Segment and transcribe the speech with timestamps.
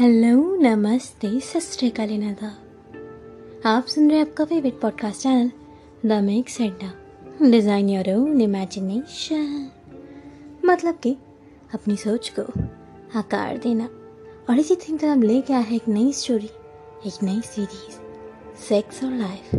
[0.00, 2.48] Hello, नमस्ते सत नादा।
[3.70, 5.50] आप सुन रहे हैं आपका favourite podcast channel
[6.06, 6.92] the mix Adda
[7.50, 9.70] design your own imagination
[10.64, 11.16] मतलब कि
[11.74, 12.42] अपनी सोच को
[13.18, 13.88] आकार देना।
[14.50, 16.50] और इसी थिंग तरह लेके आया है एक नई स्टोरी
[17.06, 18.00] एक नई सीरीज़
[18.68, 19.54] सेक्स और लाइफ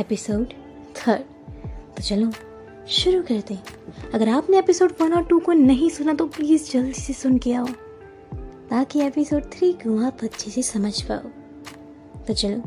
[0.00, 0.46] एपिसोड
[0.96, 1.22] थर्ड
[1.96, 2.32] तो चलो,
[2.88, 6.92] शुरू करते हैं। अगर आपने एपिसोड वन और टू को नहीं सुना तो प्लीज़ जल्दी
[6.92, 7.66] से सुन के आओ।
[8.70, 12.62] ताकि एपिसोड थ्री को आप अच्छे से समझ पाओ। तो चलो,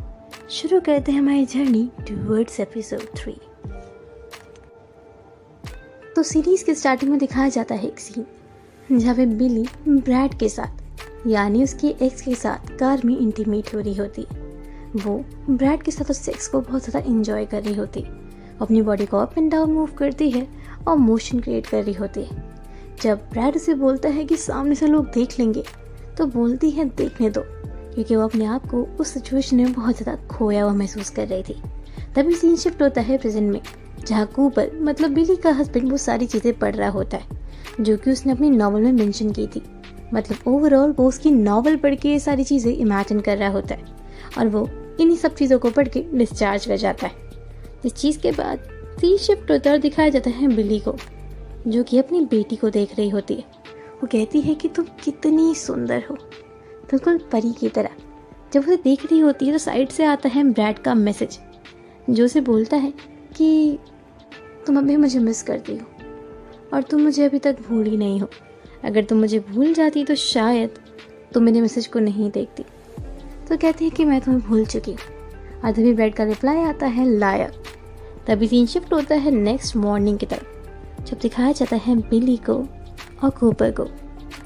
[0.50, 3.36] शुरू करते हैं हमारी जर्नी टूवर्ड्स एपिसोड थ्री
[6.16, 8.26] तो सीरीज़ के स्टार्टिंग में दिखाया जाता है एक सीन
[8.92, 13.80] जहाँ पे बिली ब्रैड के साथ, यानी उसकी एक्स के साथ कार में इंटीमेट हो
[13.80, 14.26] रही होती
[14.96, 15.18] वो
[15.50, 18.06] ब्रैड के साथ उस सेक्स को बहुत ज़्यादा इंजॉय कर रही होती
[18.62, 20.48] अपनी बॉडी को अप एंड डाउन मूव करती है
[20.88, 22.48] और मोशन क्रिएट कर रही होती है।
[23.02, 25.64] जब ब्रैड उसे बोलता है कि सामने से लोग देख लेंगे
[26.20, 30.28] तो बोलती है, देखने दो। क्योंकि वो अपने आप को उस सिचुएशन में बहुत ज़्यादा
[30.28, 31.62] खोया हुआ महसूस कर रही थी।
[32.16, 33.62] तभी सीन शिफ्ट होता है प्रेजेंट में,
[34.08, 37.38] जहाँ कूपर मतलब बिली का हस्बैंड वो सारी चीज़ें पढ़ रहा होता है,
[37.82, 39.62] जो कि उसने अपनी नावल में मेंशन की थी।
[40.14, 43.86] मतलब ओवरऑल वो उसकी नावल पढ़ के ये सारी चीज़ें इमेजिन कर रहा होता है,
[44.38, 44.68] और वो
[45.00, 47.14] इन्हीं सब चीज़ों को पढ़ के डिस्चार्ज कर जाता है।
[47.86, 48.68] इस चीज़ के बाद
[49.02, 50.96] सीन शिफ्ट होता और दिखाया जाता है बिली को,
[51.68, 53.59] जो कि अपनी बेटी को देख रही होती है।
[54.02, 56.16] वो कहती है कि तुम कितनी सुंदर हो।
[56.92, 57.90] बिल्कुल परी की तरह।
[58.54, 61.40] जब उसे देख रही होती है तो साइड से आता है ब्रैड का मैसेज।
[62.10, 62.94] जो उसे बोलता है
[63.38, 63.78] कि
[64.68, 65.86] तुम अभी मुझे मिस करती हो
[66.74, 68.30] और तुम मुझे अभी तक भूल ही नहीं हो।
[68.84, 70.80] अगर तुम मुझे भूल जाती तो शायद
[71.34, 72.64] तुम मेरे मैसेज को नहीं देखती।
[73.50, 76.88] तो कहती है कि मैं तुम्हें भूल चुकी हूँ। और तभी ब्रैड का रिप्लाई आता
[76.88, 77.52] है लायर
[78.28, 82.56] तभी सीन शिफ्ट होता है नेक्स्ट मॉर्निंग की तरफ़। जब दिखाया जाता है बिली को
[83.24, 83.86] और कूपर को।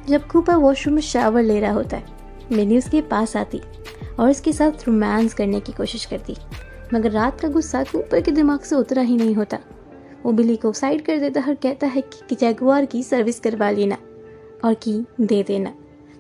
[0.10, 2.06] जब कूपर वॉशरूम में शावर ले रहा होता है,
[2.52, 3.62] मिनी उसके पास आती
[4.20, 6.36] और उसके साथ रोमांस करने की कोशिश करती।
[6.94, 9.60] मगर रात का गुस्सा कूपर के दिमाग से उतरा ही नहीं होता।
[10.26, 13.98] वो बिली को साइड कर देता और कहता है कि जैगुआर की सर्विस करवा लेना
[14.66, 15.74] और की दे देना।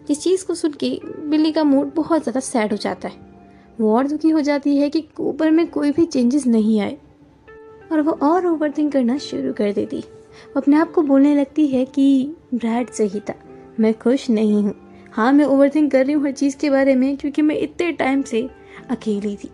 [0.09, 3.15] इस चीज़ को सुन के बिल्ली का मूड बहुत ज़्यादा सैड हो जाता है।
[3.81, 6.97] वो और दुखी हो जाती है कि कूपर में कोई भी चेंजेस नहीं आए।
[7.91, 10.03] और वो और ओवर करना शुरू कर देती।
[10.57, 13.33] अपने आप को बोलने लगती है कि ब्रैड सही था।
[13.79, 14.73] मैं खुश नहीं हूँ।
[15.11, 17.91] हाँ मैं ओवर थिंक कर रही हूँ हर चीज़ के बारे में, क्योंकि मैं इतने
[17.91, 18.49] टाइम से
[18.89, 19.49] अकेली थी।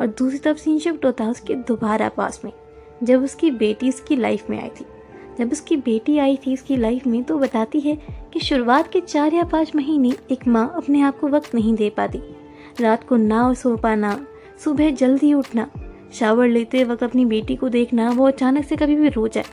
[0.00, 2.52] और दूसरी तरफ़ सीन शिफ्ट होता है उसके दोबारा पास में,
[3.02, 4.84] जब उसकी बेटी उसकी लाइफ में आई थी।
[5.38, 7.96] जब उसकी बेटी आई थी उसकी लाइफ में तो बताती है
[8.32, 11.90] कि शुरुआत के चार या पाँच महीने एक माँ अपने आप को वक्त नहीं दे
[11.90, 12.20] पाती।
[12.80, 14.26] रात को ना सो पाना,
[14.64, 15.70] सुबह जल्दी उठना
[16.12, 19.44] शावर लेते वक्त अपनी बेटी को देखना, वो अचानक से कभी भी रो जाए।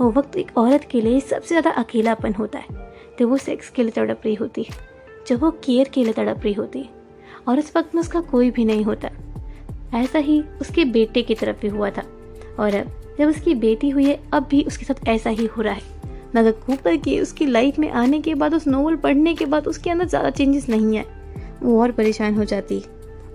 [0.00, 2.84] वो वक्त एक औरत के लिए सबसे ज़्यादा अकेलापन होता है।
[3.18, 4.74] जब वो सेक्स के लिए तड़प रही होती है,
[5.28, 6.88] जब वो केयर के लिए तड़प रही होती है,
[7.48, 9.10] और उस वक्त में उसका कोई भी नहीं होता।
[9.94, 12.02] ऐसा ही उसके बेटे की तरफ़ भी हुआ था,
[12.58, 15.74] और अब जब उसकी बेटी हुई है, अब भी उसके साथ ऐसा ही हो रहा
[15.74, 15.94] है।
[16.36, 19.90] मगर कूपर की उसकी लाइफ में आने के बाद, उस नोवेल पढ़ने के बाद उसके
[19.90, 21.04] अंदर ज़्यादा चेंजेस नहीं आए
[21.62, 22.84] वो और परेशान हो जाती है,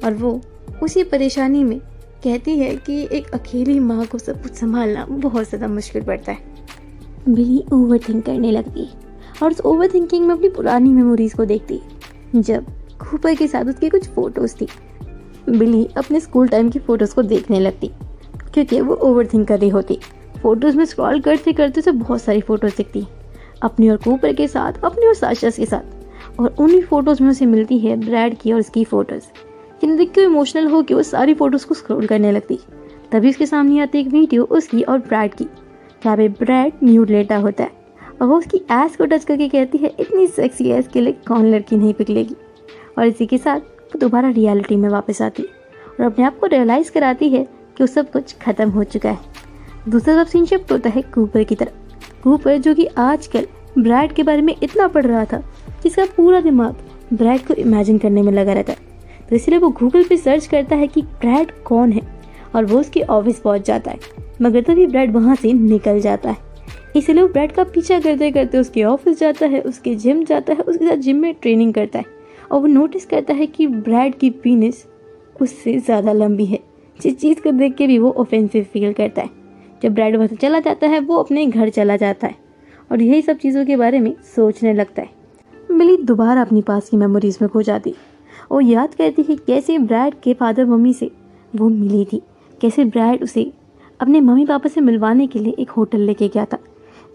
[0.03, 0.39] और वो
[0.83, 1.79] उसी परेशानी में
[2.23, 6.50] कहती है कि एक अकेली माँ को सब कुछ संभालना बहुत ज़्यादा मुश्किल पड़ता है।
[7.29, 8.87] बिली ओवर थिंक करने लगती
[9.43, 11.79] और उस ओवर थिंकिंग में अपनी पुरानी मेमोरीज को देखती
[12.35, 12.65] जब
[13.01, 14.67] खूपर के साथ उसकी कुछ फ़ोटोज़ थी
[15.49, 17.91] बिली अपने स्कूल टाइम की फ़ोटोज़ को देखने लगती,
[18.53, 19.97] क्योंकि वो ओवर थिंक कर रही होती।
[20.41, 23.05] फ़ोटोज़ में स्क्रॉल करते करते से बहुत सारी फ़ोटोज़ दिखती।
[23.63, 27.45] अपनी और कूपर के साथ, अपनी और साशस के साथ। और उन्हीं फ़ोटोज़ में उसे
[27.45, 29.23] मिलती है ब्रैड की और उसकी फ़ोटोज़
[29.81, 32.59] जिन्हें देख के इमोशनल हो कि वो सारी फ़ोटोज़ को स्क्रॉल करने लगती।
[33.11, 35.47] तभी उसके सामने आती एक वीडियो उसकी और ब्रैड की।
[36.03, 37.71] जहाँ पे ब्रैड न्यूड लेटा होता है।
[38.21, 41.45] और वो उसकी एस को टच करके कहती है, इतनी सेक्सी एस के लिए कौन
[41.45, 42.35] लड़की नहीं पिघलेगी?
[42.97, 45.49] और इसी के साथ वो दोबारा रियलिटी में वापस आती है
[45.99, 49.19] और अपने आप को रियलाइज़ कराती है कि वो सब कुछ खत्म हो चुका है।
[49.89, 53.47] दूसरा सब सीन शिफ्ट होता है कूपर की तरफ़। कूपर जो कि आजकल
[53.79, 55.43] ब्रैड के बारे में इतना पढ़ रहा था,
[55.83, 56.75] जिसका पूरा दिमाग
[57.13, 58.79] ब्रैड को इमेजिन करने में लगा रहता है।
[59.29, 62.01] तो इसलिए वो गूगल पे सर्च करता है कि ब्रैड कौन है
[62.55, 63.99] और वो उसकी ऑफ़िस पहुँच जाता है।
[64.41, 66.37] मगर तभी ब्रैड वहाँ से निकल जाता है।
[66.95, 70.59] इसलिए वो ब्रैड का पीछा करते करते उसके ऑफ़िस जाता है, उसके जिम जाता है,
[70.59, 72.05] उसके साथ जिम में ट्रेनिंग करता है।
[72.51, 74.85] और वो नोटिस करता है कि ब्रैड की पीनिस
[75.41, 76.59] उससे ज़्यादा लंबी है।
[76.99, 79.29] जिस चीज़ को देख के भी वो ऑफेंसिव फील करता है।
[79.83, 82.35] जब ब्रैड वहाँ से चला जाता है, वो अपने घर चला जाता है
[82.91, 85.09] और यही सब चीज़ों के बारे में सोचने लगता है।
[85.71, 87.93] मिली दोबारा अपनी पास की मेमोरीज में खो जाती।
[88.51, 91.09] और याद करती है कैसे ब्रैड के फादर मम्मी से
[91.53, 92.21] वो मिली थी,
[92.61, 93.51] कैसे ब्रैड उसे
[94.01, 96.57] अपने मम्मी पापा से मिलवाने के लिए एक होटल लेके गया था,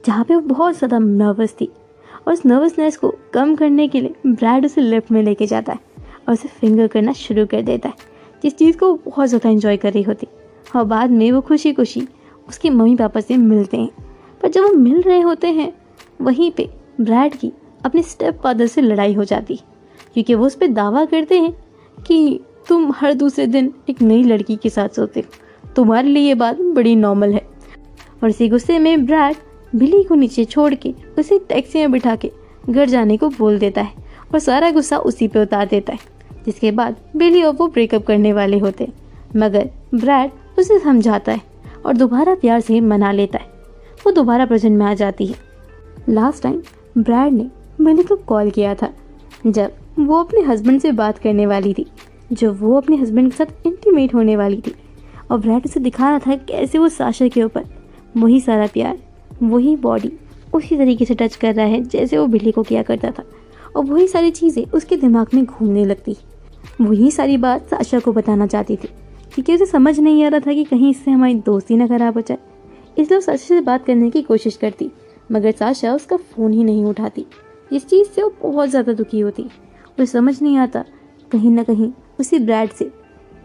[0.04, 1.70] जहाँ पे वो बहुत ज़्यादा नर्वस थी
[2.26, 5.78] और उस नर्वसनेस को कम करने के लिए ब्रैड उसे लिफ्ट में लेके जाता है
[6.18, 7.94] और उसे फिंगर करना शुरू कर देता है,
[8.42, 10.26] जिस चीज़ को वो बहुत ज़्यादा इंजॉय कर रही होती।
[10.76, 12.06] और बाद में वो खुशी खुशी
[12.48, 13.90] उसके मम्मी पापा से मिलते हैं।
[14.40, 15.72] पर जब वो मिल रहे होते हैं,
[16.20, 16.68] वहीं पे
[17.00, 17.52] ब्रैड की
[17.84, 19.56] अपने स्टेप फादर से लड़ाई हो जाती,
[20.14, 21.52] क्योंकि वो उस पर दावा करते हैं
[21.98, 25.44] कि तुम हर दूसरे दिन एक नई लड़की के साथ सोते हो।
[25.76, 27.46] तुम्हारे लिए ये बात बड़ी नॉर्मल है।
[28.22, 29.36] और इसी गुस्से में ब्रैड
[29.74, 32.30] बिली को नीचे छोड़ के उसे टैक्सी में बिठा के
[32.70, 35.98] घर जाने को बोल देता है और सारा गुस्सा उसी पे उतार देता है,
[36.46, 38.88] जिसके बाद बिली और वो ब्रेकअप करने वाले होते
[39.36, 41.40] मगर ब्रैड उसे समझाता है
[41.86, 43.54] और दोबारा प्यार से मना लेता है।
[44.06, 45.34] वो दोबारा प्रेजेंट में आ जाती है।
[46.08, 46.62] लास्ट टाइम
[46.98, 47.48] ब्रैड ने
[47.80, 48.92] बिली को कॉल किया था,
[49.46, 51.86] जब वो अपने हस्बैंड से बात करने वाली थी,
[52.32, 54.74] जब वो अपने हस्बैंड के साथ इंटीमेट होने वाली थी।
[55.30, 57.64] और ब्रैड उसे दिखा रहा था कैसे वो साशा के ऊपर।
[58.16, 58.98] वही सारा प्यार,
[59.42, 60.12] वही बॉडी
[60.54, 63.24] उसी तरीके से टच कर रहा है जैसे वो बिल्ली को किया करता था।
[63.76, 66.16] और वही सारी चीज़ें उसके दिमाग में घूमने लगती।
[66.80, 68.88] वही सारी बात साशा को बताना चाहती थी,
[69.34, 72.20] क्योंकि उसे समझ नहीं आ रहा था कि कहीं इससे हमारी दोस्ती ना खराब हो
[72.20, 72.38] जाए।
[72.96, 74.90] इसलिए साशा से बात करने की कोशिश करती,
[75.30, 77.26] मगर साशा उसका फ़ोन ही नहीं उठाती।
[77.70, 80.84] इस चीज़ से वो बहुत ज़्यादा दुखी होती। उसे समझ नहीं आता,
[81.30, 81.90] कहीं ना कहीं
[82.20, 82.90] उसी ब्रैड से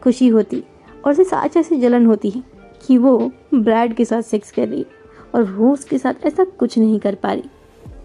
[0.04, 0.64] खुशी होती।
[1.06, 2.44] और उसे साशा से जलन होती है
[2.88, 4.86] कि वो ब्रैड के साथ सेक्स कर रही
[5.36, 7.50] और वो उसके साथ ऐसा कुछ नहीं कर पा रही।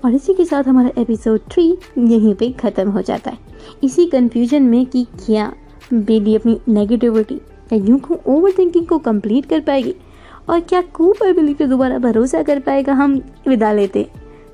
[0.04, 3.38] और इसी के साथ हमारा एपिसोड थ्री यहीं पे ख़त्म हो जाता है।
[3.84, 5.52] इसी कन्फ्यूज़न में कि क्या
[5.94, 7.40] बेली अपनी नेगेटिविटी
[7.72, 9.94] या यूँ को ओवर थिंकिंग को कंप्लीट कर पाएगी?
[10.50, 14.06] और क्या कूपर बिली पे दोबारा भरोसा कर पाएगा हम विदा लेते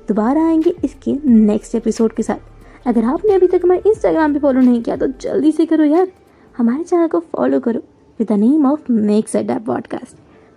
[0.07, 4.61] दोबारा आएँगे इसके नेक्स्ट एपिसोड के साथ। अगर आपने अभी तक हमारे इंस्टाग्राम पे फॉलो
[4.61, 6.11] नहीं किया तो जल्दी से करो यार।
[6.57, 7.81] हमारे चैनल को फॉलो करो।
[8.17, 10.15] with the name of Make Zeta Podcast.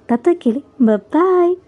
[0.09, 0.63] Tatakili.
[0.79, 1.66] Bye bye.